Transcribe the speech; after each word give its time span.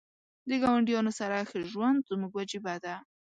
د 0.49 0.51
ګاونډیانو 0.63 1.11
سره 1.19 1.47
ښه 1.49 1.59
ژوند 1.71 1.99
زموږ 2.09 2.31
وجیبه 2.35 2.75
ده. 2.85 2.95